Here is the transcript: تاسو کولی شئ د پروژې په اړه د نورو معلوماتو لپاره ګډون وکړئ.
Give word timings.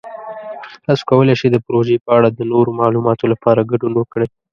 تاسو 0.85 1.03
کولی 1.09 1.35
شئ 1.39 1.47
د 1.51 1.57
پروژې 1.65 1.97
په 2.05 2.09
اړه 2.17 2.29
د 2.31 2.39
نورو 2.51 2.69
معلوماتو 2.79 3.25
لپاره 3.33 3.67
ګډون 3.71 3.93
وکړئ. 3.97 4.27